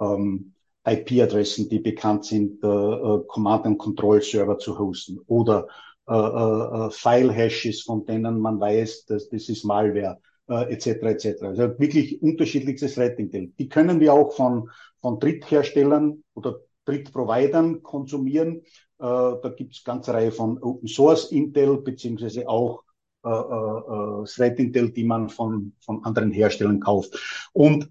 [0.00, 0.52] ähm,
[0.86, 5.66] IP-Adressen, die bekannt sind, äh, äh, Command and Control Server zu hosten oder
[6.08, 10.86] äh, äh, File-Hashes, von denen man weiß, dass das ist Malware äh, etc.
[10.86, 11.42] etc.
[11.42, 13.52] Also wirklich unterschiedlichstes Threat Intel.
[13.58, 18.62] Die können wir auch von, von Drittherstellern oder Drittprovidern konsumieren.
[18.98, 22.82] Äh, da gibt es ganze Reihe von Open Source Intel beziehungsweise auch
[23.24, 27.50] äh, äh, Threat Intel, die man von, von anderen Herstellern kauft.
[27.52, 27.90] Und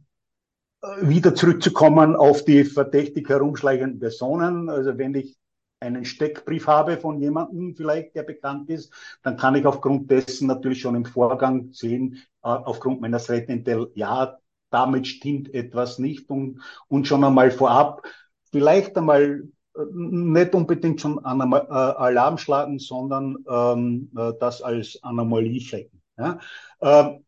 [0.82, 4.70] äh, wieder zurückzukommen auf die verdächtig herumschleichenden Personen.
[4.70, 5.38] Also wenn ich
[5.80, 10.82] einen Steckbrief habe von jemandem vielleicht, der bekannt ist, dann kann ich aufgrund dessen natürlich
[10.82, 14.38] schon im Vorgang sehen, äh, aufgrund meiner Threat Intel, ja,
[14.70, 18.06] damit stimmt etwas nicht und, und schon einmal vorab
[18.52, 19.48] vielleicht einmal äh,
[19.92, 26.02] nicht unbedingt schon an äh, Alarm schlagen, sondern ähm, äh, das als Anomalie flecken.
[26.18, 26.40] Ja?
[26.82, 27.26] Ähm,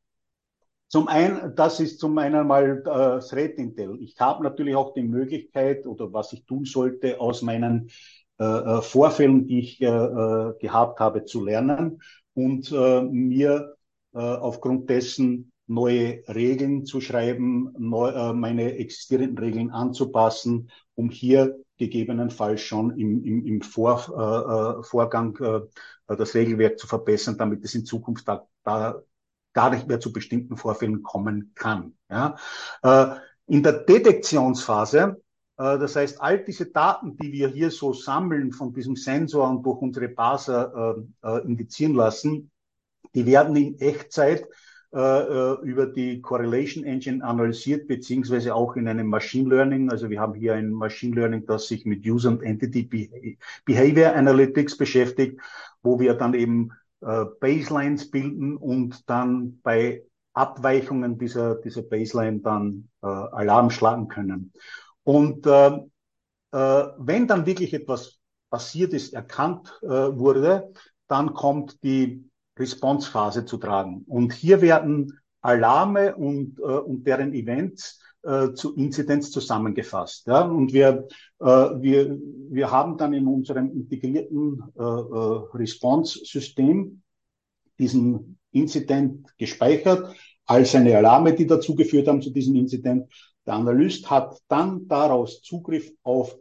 [0.87, 4.01] zum einen, das ist zum einen mal äh, Threat Intel.
[4.01, 7.91] Ich habe natürlich auch die Möglichkeit oder was ich tun sollte, aus meinen
[8.39, 12.01] äh, äh, Vorfällen, die ich äh, äh, gehabt habe, zu lernen
[12.33, 13.75] und äh, mir
[14.13, 21.57] äh, aufgrund dessen neue Regeln zu schreiben, neu, äh, meine existierenden Regeln anzupassen, um hier
[21.77, 25.61] gegebenenfalls schon im, im, im Vor, äh, Vorgang äh,
[26.15, 29.01] das Regelwerk zu verbessern, damit es in Zukunft da, da
[29.53, 31.93] gar nicht mehr zu bestimmten Vorfällen kommen kann.
[32.09, 32.35] Ja?
[32.81, 33.15] Äh,
[33.47, 35.21] in der Detektionsphase
[35.57, 39.63] äh, das heißt, all diese Daten, die wir hier so sammeln von diesem Sensor und
[39.63, 42.49] durch unsere Baser äh, äh, indizieren lassen,
[43.13, 49.07] die werden in Echtzeit äh, äh, über die Correlation Engine analysiert, beziehungsweise auch in einem
[49.07, 49.91] Machine Learning.
[49.91, 54.77] Also wir haben hier ein Machine Learning, das sich mit User und Entity Behavior Analytics
[54.77, 55.39] beschäftigt,
[55.83, 56.71] wo wir dann eben
[57.01, 64.53] äh, Baselines bilden und dann bei Abweichungen dieser, dieser Baseline dann äh, Alarm schlagen können.
[65.03, 65.79] Und äh,
[66.51, 70.71] äh, wenn dann wirklich etwas passiert ist, erkannt äh, wurde,
[71.07, 72.28] dann kommt die
[72.59, 74.03] Response-Phase zu tragen.
[74.07, 80.27] Und hier werden Alarme und, äh, und deren Events äh, zu Inzidenz zusammengefasst.
[80.27, 80.41] Ja?
[80.41, 81.07] Und wir,
[81.39, 82.17] äh, wir,
[82.49, 87.01] wir haben dann in unserem integrierten äh, äh, Response-System
[87.79, 93.07] diesen Incident gespeichert, all seine Alarme, die dazu geführt haben zu diesem Incident
[93.49, 96.37] der Analyst hat dann daraus Zugriff auf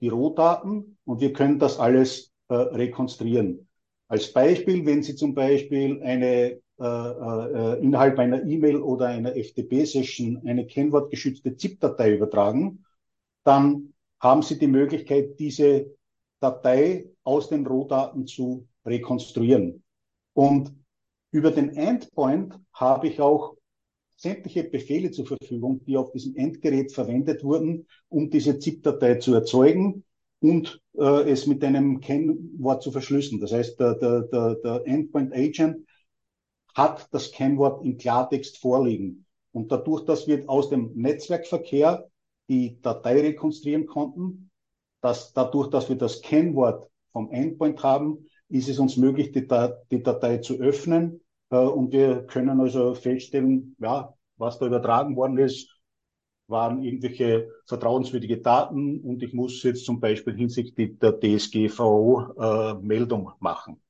[0.00, 3.63] die Rohdaten und wir können das alles äh, rekonstruieren.
[4.08, 10.42] Als Beispiel, wenn Sie zum Beispiel eine äh, äh, innerhalb einer E-Mail oder einer FTP-Session
[10.44, 12.84] eine kennwortgeschützte ZIP-Datei übertragen,
[13.44, 15.94] dann haben Sie die Möglichkeit, diese
[16.40, 19.84] Datei aus den Rohdaten zu rekonstruieren.
[20.32, 20.74] Und
[21.30, 23.56] über den Endpoint habe ich auch
[24.16, 30.04] sämtliche Befehle zur Verfügung, die auf diesem Endgerät verwendet wurden, um diese ZIP-Datei zu erzeugen
[30.44, 33.40] und äh, es mit einem Kennwort zu verschlüsseln.
[33.40, 35.86] Das heißt, der, der, der, der Endpoint Agent
[36.74, 39.24] hat das Kennwort im Klartext vorliegen.
[39.52, 42.10] Und dadurch, dass wir aus dem Netzwerkverkehr
[42.50, 44.50] die Datei rekonstruieren konnten,
[45.00, 49.48] dass dadurch, dass wir das Kennwort vom Endpoint haben, ist es uns möglich, die,
[49.90, 55.38] die Datei zu öffnen äh, und wir können also feststellen, ja, was da übertragen worden
[55.38, 55.73] ist,
[56.46, 63.32] waren irgendwelche vertrauenswürdige Daten und ich muss jetzt zum Beispiel hinsichtlich der DSGVO äh, Meldung
[63.40, 63.80] machen.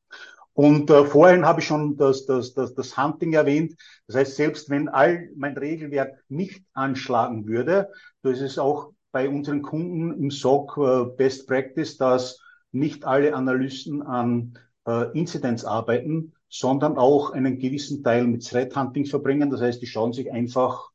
[0.53, 3.75] Und äh, vorhin habe ich schon das, das, das, das Hunting erwähnt.
[4.07, 7.91] Das heißt, selbst wenn all mein Regelwerk nicht anschlagen würde,
[8.23, 12.41] das ist auch bei unseren Kunden im SOC äh, Best Practice, dass
[12.71, 19.07] nicht alle Analysten an äh, Inzidenz arbeiten, sondern auch einen gewissen Teil mit Threat Hunting
[19.07, 19.51] verbringen.
[19.51, 20.91] Das heißt, die schauen sich einfach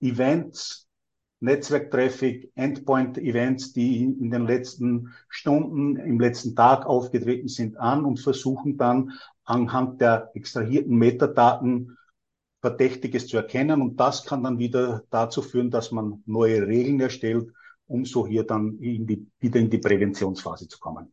[0.00, 0.88] Events,
[1.40, 8.76] Netzwerktraffic, Endpoint-Events, die in den letzten Stunden, im letzten Tag aufgetreten sind, an und versuchen
[8.76, 9.12] dann
[9.44, 11.96] anhand der extrahierten Metadaten
[12.60, 13.80] Verdächtiges zu erkennen.
[13.80, 17.50] Und das kann dann wieder dazu führen, dass man neue Regeln erstellt,
[17.86, 21.12] um so hier dann in die, wieder in die Präventionsphase zu kommen.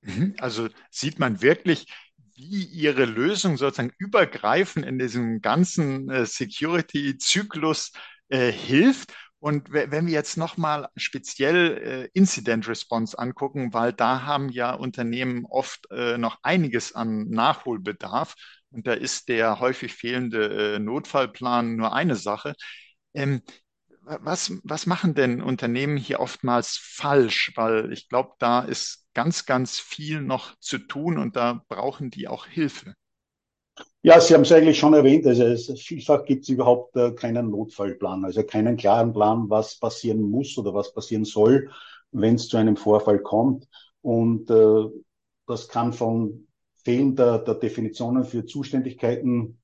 [0.00, 0.34] Mhm.
[0.38, 1.86] Also sieht man wirklich,
[2.34, 7.92] wie Ihre Lösung sozusagen übergreifend in diesem ganzen äh, Security-Zyklus
[8.28, 9.14] äh, hilft.
[9.38, 15.44] Und wenn wir jetzt nochmal speziell äh, Incident Response angucken, weil da haben ja Unternehmen
[15.46, 18.34] oft äh, noch einiges an Nachholbedarf
[18.70, 22.54] und da ist der häufig fehlende äh, Notfallplan nur eine Sache.
[23.14, 23.42] Ähm,
[24.02, 27.52] was, was machen denn Unternehmen hier oftmals falsch?
[27.56, 32.28] Weil ich glaube, da ist ganz, ganz viel noch zu tun und da brauchen die
[32.28, 32.94] auch Hilfe.
[34.06, 35.26] Ja, Sie haben es eigentlich schon erwähnt.
[35.26, 40.22] Also es, vielfach gibt es überhaupt äh, keinen Notfallplan, also keinen klaren Plan, was passieren
[40.22, 41.70] muss oder was passieren soll,
[42.12, 43.66] wenn es zu einem Vorfall kommt.
[44.02, 44.84] Und äh,
[45.48, 46.46] das kann von
[46.84, 49.60] fehlender der Definitionen für Zuständigkeiten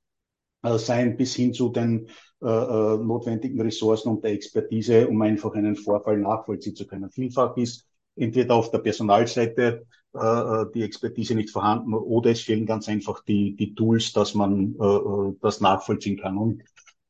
[0.65, 2.09] äh, sein bis hin zu den
[2.43, 7.13] äh, äh, notwendigen Ressourcen und der Expertise, um einfach einen Vorfall nachvollziehen zu können.
[7.13, 12.67] Vielfach ist entweder auf der Personalseite äh, äh, die Expertise nicht vorhanden oder es fehlen
[12.67, 16.37] ganz einfach die, die Tools, dass man äh, äh, das nachvollziehen kann.
[16.37, 16.63] Und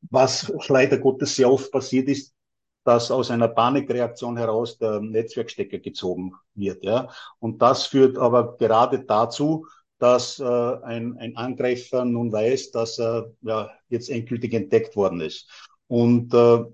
[0.09, 2.33] was leider Gottes sehr oft passiert ist,
[2.85, 6.83] dass aus einer Panikreaktion heraus der Netzwerkstecker gezogen wird.
[6.83, 7.09] Ja?
[7.39, 9.67] Und das führt aber gerade dazu,
[9.99, 15.49] dass äh, ein, ein Angreifer nun weiß, dass er ja, jetzt endgültig entdeckt worden ist.
[15.87, 16.65] Und äh,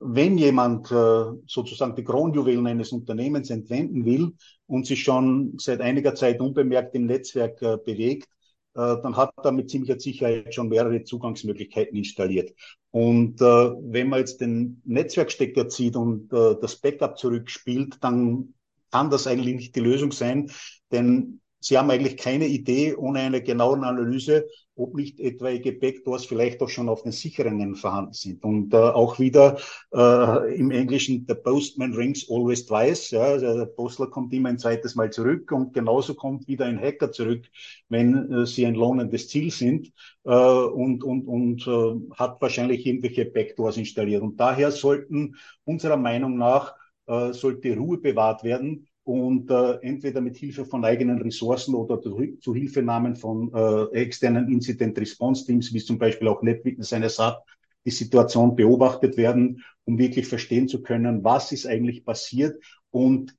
[0.00, 4.32] wenn jemand äh, sozusagen die Kronjuwelen eines Unternehmens entwenden will
[4.66, 8.28] und sich schon seit einiger Zeit unbemerkt im Netzwerk äh, bewegt,
[8.74, 12.52] äh, dann hat er mit ziemlicher Sicherheit schon mehrere Zugangsmöglichkeiten installiert.
[12.90, 18.54] Und äh, wenn man jetzt den Netzwerkstecker zieht und äh, das Backup zurückspielt, dann
[18.90, 20.50] kann das eigentlich nicht die Lösung sein,
[20.90, 24.46] denn Sie haben eigentlich keine Idee ohne eine genaue Analyse,
[24.80, 28.42] ob nicht etwaige Backdoors vielleicht auch schon auf den sicheren vorhanden sind.
[28.44, 29.58] Und äh, auch wieder
[29.92, 33.10] äh, im Englischen, the postman rings always twice.
[33.10, 36.80] Ja, also der Postler kommt immer ein zweites Mal zurück und genauso kommt wieder ein
[36.80, 37.46] Hacker zurück,
[37.88, 39.92] wenn äh, sie ein lohnendes Ziel sind
[40.24, 44.22] äh, und, und, und äh, hat wahrscheinlich irgendwelche Backdoors installiert.
[44.22, 46.74] Und daher sollten unserer Meinung nach
[47.06, 52.54] äh, sollte Ruhe bewahrt werden und äh, entweder mit Hilfe von eigenen Ressourcen oder zu
[52.54, 57.42] Hilfenahmen von äh, externen Incident Response Teams, wie zum Beispiel auch NetWitness eines hat,
[57.84, 63.34] die Situation beobachtet werden, um wirklich verstehen zu können, was ist eigentlich passiert und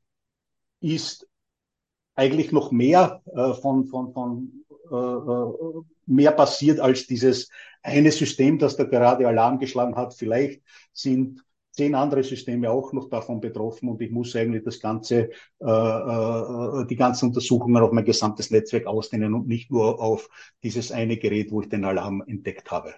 [0.80, 1.28] ist
[2.16, 7.50] eigentlich noch mehr äh, von, von, von äh, äh mehr passiert als dieses
[7.84, 10.14] eine System, das da gerade Alarm geschlagen hat.
[10.14, 11.42] Vielleicht sind
[11.82, 16.86] zehn andere Systeme auch noch davon betroffen und ich muss eigentlich das ganze, äh, äh,
[16.86, 20.30] die ganzen Untersuchungen auf mein gesamtes Netzwerk ausdehnen und nicht nur auf
[20.62, 22.94] dieses eine Gerät, wo ich den Alarm entdeckt habe.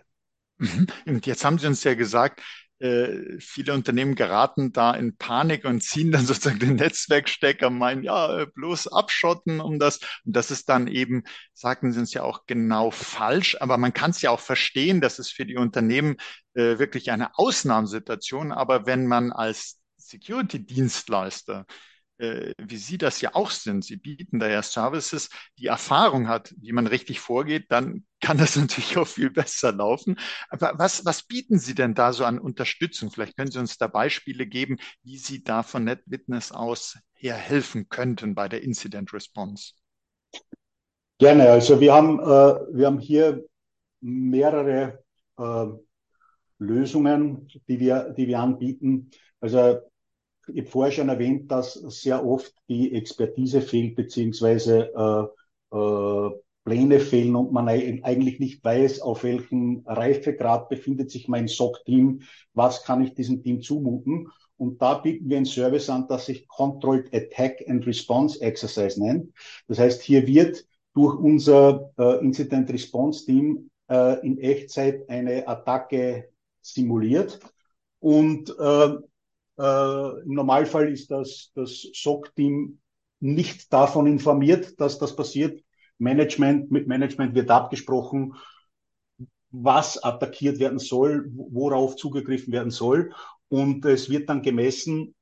[0.57, 0.87] Mhm.
[1.05, 2.41] Und jetzt haben Sie uns ja gesagt,
[2.83, 8.41] äh, viele Unternehmen geraten da in Panik und ziehen dann sozusagen den Netzwerkstecker, meinen, ja,
[8.41, 9.99] äh, bloß abschotten um das.
[10.25, 14.11] Und das ist dann eben, sagten Sie uns ja auch genau falsch, aber man kann
[14.11, 16.17] es ja auch verstehen, dass es für die Unternehmen
[16.55, 21.65] äh, wirklich eine Ausnahmesituation, aber wenn man als Security-Dienstleister
[22.23, 26.53] äh, wie Sie das ja auch sind, Sie bieten da ja Services, die Erfahrung hat,
[26.57, 30.17] wie man richtig vorgeht, dann kann das natürlich auch viel besser laufen.
[30.49, 33.11] Aber was, was bieten Sie denn da so an Unterstützung?
[33.11, 37.89] Vielleicht können Sie uns da Beispiele geben, wie Sie da von NetWitness aus her helfen
[37.89, 39.73] könnten bei der Incident Response.
[41.19, 41.49] Gerne.
[41.49, 43.43] Also wir haben, äh, wir haben hier
[44.01, 45.03] mehrere
[45.37, 45.65] äh,
[46.59, 49.11] Lösungen, die wir, die wir anbieten.
[49.41, 49.81] Also
[50.47, 54.91] ich habe vorher schon erwähnt, dass sehr oft die Expertise fehlt, beziehungsweise
[55.71, 56.31] äh, äh,
[56.65, 62.21] Pläne fehlen und man eigentlich nicht weiß, auf welchem Reifegrad befindet sich mein SOC-Team,
[62.53, 64.29] was kann ich diesem Team zumuten.
[64.55, 69.33] Und da bieten wir einen Service an, das sich Controlled Attack and Response Exercise nennt.
[69.67, 76.29] Das heißt, hier wird durch unser äh, Incident Response Team äh, in Echtzeit eine Attacke
[76.61, 77.39] simuliert.
[77.99, 78.95] Und äh,
[79.57, 82.79] äh, Im Normalfall ist das, das SOC-Team
[83.19, 85.63] nicht davon informiert, dass das passiert.
[85.97, 88.35] Management, mit Management wird abgesprochen,
[89.51, 93.13] was attackiert werden soll, worauf zugegriffen werden soll.
[93.47, 95.15] Und es wird dann gemessen,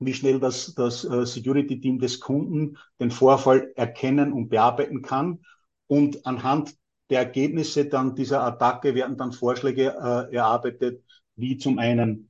[0.00, 5.40] wie schnell das, das äh, Security-Team des Kunden den Vorfall erkennen und bearbeiten kann.
[5.86, 6.74] Und anhand
[7.10, 11.02] der Ergebnisse dann dieser Attacke werden dann Vorschläge äh, erarbeitet,
[11.36, 12.27] wie zum einen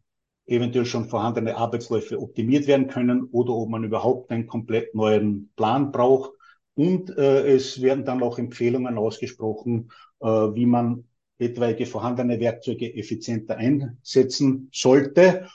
[0.49, 5.93] eventuell schon vorhandene Arbeitsläufe optimiert werden können oder ob man überhaupt einen komplett neuen Plan
[5.93, 6.33] braucht.
[6.75, 9.91] Und äh, es werden dann auch Empfehlungen ausgesprochen,
[10.21, 11.05] äh, wie man
[11.39, 15.49] etwaige vorhandene Werkzeuge effizienter einsetzen sollte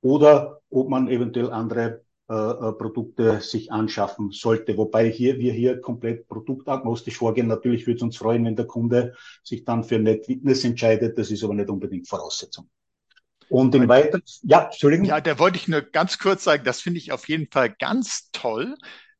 [0.00, 4.76] oder ob man eventuell andere äh, äh, Produkte sich anschaffen sollte.
[4.76, 7.46] Wobei hier, wir hier komplett produktagnostisch vorgehen.
[7.46, 11.18] Natürlich würde es uns freuen, wenn der Kunde sich dann für NetWitness entscheidet.
[11.18, 12.68] Das ist aber nicht unbedingt Voraussetzung.
[13.50, 15.06] Und im Weiteren, ja, Entschuldigung.
[15.06, 18.30] Ja, da wollte ich nur ganz kurz sagen, das finde ich auf jeden Fall ganz
[18.32, 18.76] toll,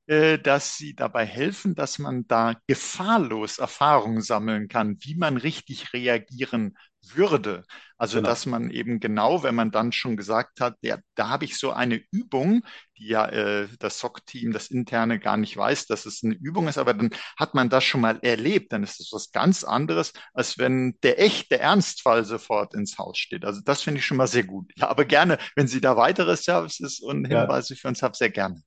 [0.06, 5.92] äh, dass Sie dabei helfen, dass man da gefahrlos Erfahrungen sammeln kann, wie man richtig
[5.92, 6.76] reagieren
[7.16, 7.64] würde.
[7.96, 8.28] Also genau.
[8.28, 11.72] dass man eben genau, wenn man dann schon gesagt hat, ja, da habe ich so
[11.72, 12.62] eine Übung,
[12.96, 16.78] die ja äh, das SOC-Team, das interne gar nicht weiß, dass es eine Übung ist,
[16.78, 20.58] aber dann hat man das schon mal erlebt, dann ist das was ganz anderes, als
[20.58, 23.44] wenn der echte Ernstfall sofort ins Haus steht.
[23.44, 24.70] Also das finde ich schon mal sehr gut.
[24.76, 27.80] Ja, aber gerne, wenn Sie da weitere Services und Hinweise ja.
[27.80, 28.62] für uns haben, sehr gerne.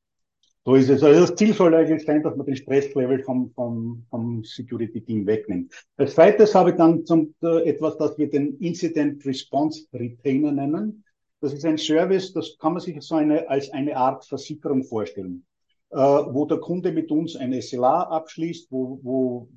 [0.63, 1.01] So ist es.
[1.01, 5.73] Also das Ziel soll eigentlich sein, dass man den Stresslevel vom, vom, vom Security-Team wegnimmt.
[5.97, 11.03] Als zweites habe ich dann zum, äh, etwas, das wir den Incident Response Retainer nennen.
[11.39, 15.43] Das ist ein Service, das kann man sich so eine, als eine Art Versicherung vorstellen,
[15.89, 19.49] äh, wo der Kunde mit uns ein SLA abschließt, wo, wo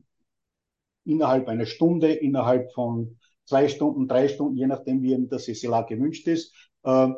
[1.05, 5.83] innerhalb einer Stunde, innerhalb von zwei Stunden, drei Stunden, je nachdem, wie ihm das SLA
[5.83, 7.09] gewünscht ist, äh,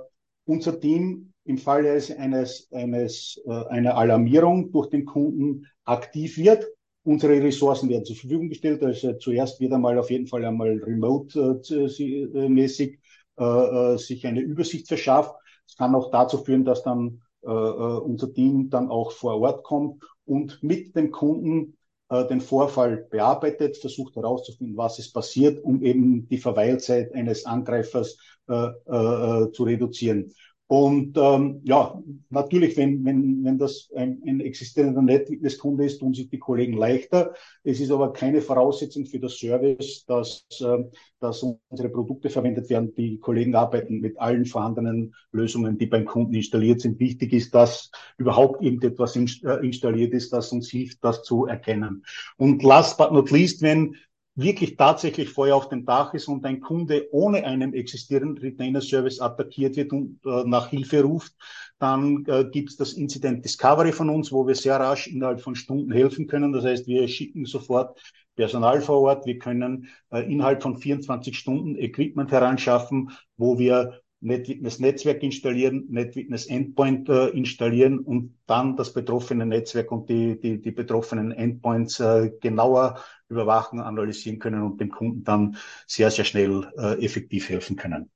[0.45, 6.67] unser Team im Falle eines, eines, äh, einer Alarmierung durch den Kunden aktiv wird.
[7.05, 8.83] Unsere Ressourcen werden zur Verfügung gestellt.
[8.83, 12.99] Also zuerst wird einmal auf jeden Fall einmal remote-mäßig
[13.39, 15.37] äh, äh, sich eine Übersicht verschafft.
[15.69, 19.63] Es kann auch dazu führen, dass dann äh, äh, unser Team dann auch vor Ort
[19.63, 21.77] kommt und mit dem Kunden
[22.09, 28.19] äh, den Vorfall bearbeitet, versucht herauszufinden, was ist passiert, um eben die Verweilzeit eines Angreifers
[28.49, 30.33] äh, äh, zu reduzieren.
[30.69, 36.29] Und ähm, ja, natürlich, wenn, wenn, wenn das ein, ein existierender NetWitness-Kunde ist, tun sich
[36.29, 37.35] die Kollegen leichter.
[37.63, 40.85] Es ist aber keine Voraussetzung für das Service, dass, äh,
[41.21, 42.93] dass unsere Produkte verwendet werden.
[42.97, 46.99] Die Kollegen arbeiten mit allen vorhandenen Lösungen, die beim Kunden installiert sind.
[46.99, 52.05] Wichtig ist, dass überhaupt irgendetwas äh, installiert ist, das uns hilft, das zu erkennen.
[52.39, 53.95] Und last but not least, wenn
[54.37, 59.77] wirklich tatsächlich Feuer auf dem Dach ist und ein Kunde ohne einen existierenden Retainer-Service attackiert
[59.77, 61.35] wird und äh, nach Hilfe ruft,
[61.79, 65.55] dann äh, gibt es das Incident Discovery von uns, wo wir sehr rasch innerhalb von
[65.55, 66.53] Stunden helfen können.
[66.53, 67.99] Das heißt, wir schicken sofort
[68.37, 69.27] Personal vor Ort.
[69.27, 76.47] Wir können äh, innerhalb von 24 Stunden Equipment heranschaffen, wo wir NetWitness Netzwerk installieren, NetWitness
[76.47, 82.33] Endpoint äh, installieren und dann das betroffene Netzwerk und die, die, die betroffenen Endpoints äh,
[82.41, 85.57] genauer überwachen, analysieren können und dem Kunden dann
[85.87, 88.11] sehr, sehr schnell äh, effektiv helfen können.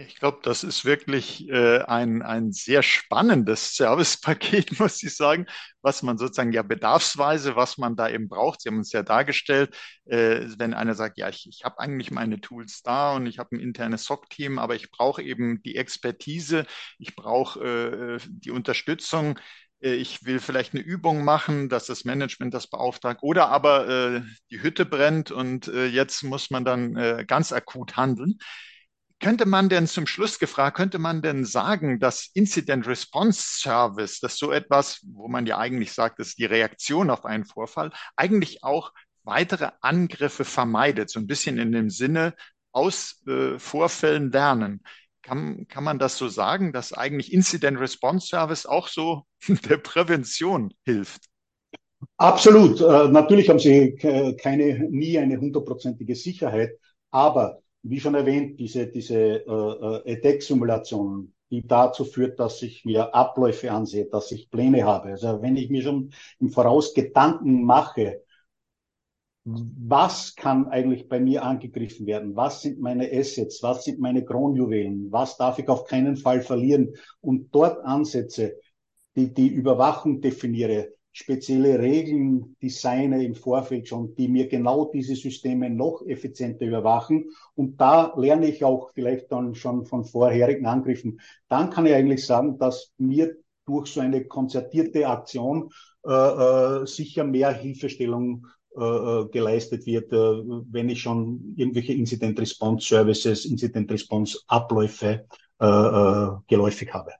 [0.00, 5.46] Ich glaube, das ist wirklich äh, ein, ein sehr spannendes Servicepaket, muss ich sagen,
[5.82, 8.60] was man sozusagen ja bedarfsweise, was man da eben braucht.
[8.60, 12.40] Sie haben uns ja dargestellt, äh, wenn einer sagt, ja, ich, ich habe eigentlich meine
[12.40, 16.64] Tools da und ich habe ein internes SOC-Team, aber ich brauche eben die Expertise,
[17.00, 19.36] ich brauche äh, die Unterstützung
[19.80, 24.22] äh, ich will vielleicht eine Übung machen, dass das Management das beauftragt, oder aber äh,
[24.52, 28.38] die Hütte brennt und äh, jetzt muss man dann äh, ganz akut handeln.
[29.20, 34.36] Könnte man denn zum Schluss gefragt, könnte man denn sagen, dass Incident Response Service, das
[34.36, 38.62] so etwas, wo man ja eigentlich sagt, das ist die Reaktion auf einen Vorfall, eigentlich
[38.62, 38.92] auch
[39.24, 42.34] weitere Angriffe vermeidet, so ein bisschen in dem Sinne
[42.70, 44.82] aus äh, Vorfällen lernen.
[45.22, 50.72] Kann, kann man das so sagen, dass eigentlich Incident Response Service auch so der Prävention
[50.84, 51.24] hilft?
[52.16, 52.80] Absolut.
[52.80, 53.96] Äh, natürlich haben Sie
[54.40, 56.78] keine, nie eine hundertprozentige Sicherheit,
[57.10, 63.14] aber wie schon erwähnt, diese, diese äh, äh Attack-Simulation, die dazu führt, dass ich mir
[63.14, 65.10] Abläufe ansehe, dass ich Pläne habe.
[65.10, 68.22] Also wenn ich mir schon im Voraus Gedanken mache,
[69.44, 72.36] was kann eigentlich bei mir angegriffen werden?
[72.36, 73.62] Was sind meine Assets?
[73.62, 75.10] Was sind meine Kronjuwelen?
[75.10, 76.94] Was darf ich auf keinen Fall verlieren?
[77.20, 78.58] Und dort ansetze,
[79.16, 85.68] die, die Überwachung definiere, spezielle Regeln designe im Vorfeld schon, die mir genau diese Systeme
[85.68, 87.30] noch effizienter überwachen.
[87.56, 91.20] Und da lerne ich auch vielleicht dann schon von vorherigen Angriffen.
[91.48, 93.34] Dann kann ich eigentlich sagen, dass mir
[93.66, 95.70] durch so eine konzertierte Aktion
[96.06, 98.46] äh, äh, sicher mehr Hilfestellung
[98.76, 105.26] äh, äh geleistet wird, äh, wenn ich schon irgendwelche Incident Response Services, Incident Response Abläufe
[105.58, 107.10] äh, geläufig habe.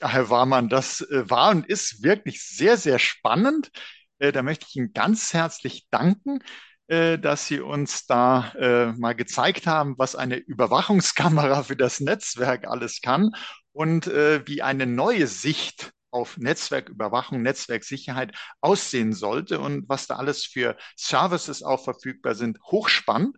[0.00, 3.70] Herr Warmann, das äh, war und ist wirklich sehr, sehr spannend.
[4.18, 6.40] Äh, da möchte ich Ihnen ganz herzlich danken,
[6.88, 8.52] äh, dass Sie uns da
[8.98, 13.32] mal gezeigt haben, was eine Überwachungskamera für das Netzwerk alles kann
[13.72, 20.76] und wie eine neue Sicht auf Netzwerküberwachung, Netzwerksicherheit aussehen sollte und was da alles für
[20.96, 22.58] Services auch verfügbar sind.
[22.70, 23.36] Hochspannend.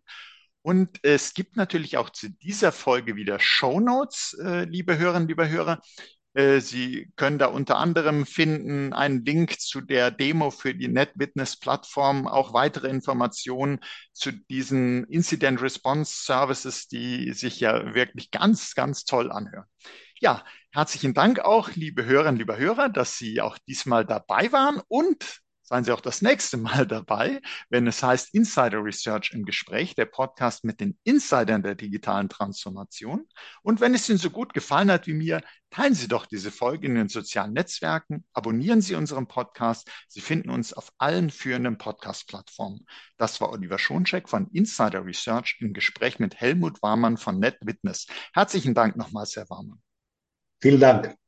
[0.62, 4.36] Und es gibt natürlich auch zu dieser Folge wieder Show Notes,
[4.68, 5.80] liebe Hörerinnen, liebe Hörer.
[6.39, 12.28] Äh, Sie können da unter anderem finden einen Link zu der Demo für die NetWitness-Plattform,
[12.28, 13.80] auch weitere Informationen
[14.12, 19.66] zu diesen Incident Response Services, die sich ja wirklich ganz, ganz toll anhören.
[20.20, 25.41] Ja, herzlichen Dank auch, liebe Hörerinnen, lieber Hörer, dass Sie auch diesmal dabei waren und
[25.69, 30.07] seien Sie auch das nächste Mal dabei, wenn es heißt Insider Research im Gespräch, der
[30.07, 33.27] Podcast mit den Insidern der digitalen Transformation.
[33.62, 36.87] Und wenn es Ihnen so gut gefallen hat wie mir, teilen Sie doch diese Folge
[36.87, 39.91] in den sozialen Netzwerken, abonnieren Sie unseren Podcast.
[40.09, 42.87] Sie finden uns auf allen führenden Podcast-Plattformen.
[43.19, 48.07] Das war Oliver Schoncheck von Insider Research im Gespräch mit Helmut Warmann von NetWitness.
[48.33, 49.83] Herzlichen Dank nochmals, Herr Warmann.
[50.61, 51.28] Vielen Dank.